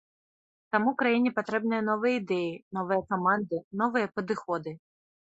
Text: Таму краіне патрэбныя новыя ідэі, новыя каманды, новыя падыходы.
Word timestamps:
Таму 0.75 0.91
краіне 1.01 1.31
патрэбныя 1.39 1.81
новыя 1.89 2.13
ідэі, 2.21 2.47
новыя 2.77 3.01
каманды, 3.11 3.57
новыя 3.83 4.07
падыходы. 4.15 4.73